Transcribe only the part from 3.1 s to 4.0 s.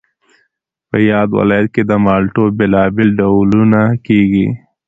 ډولونه